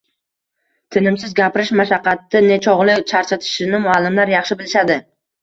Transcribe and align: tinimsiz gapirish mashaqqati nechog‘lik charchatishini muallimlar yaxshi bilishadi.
tinimsiz 0.95 1.35
gapirish 1.39 1.71
mashaqqati 1.81 2.41
nechog‘lik 2.47 3.05
charchatishini 3.13 3.83
muallimlar 3.87 4.35
yaxshi 4.35 4.61
bilishadi. 4.65 4.99